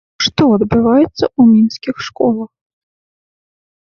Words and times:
Што 0.25 0.45
адбываецца 0.57 1.09
ў 1.09 1.41
мінскіх 1.51 1.95
школах? 2.07 2.49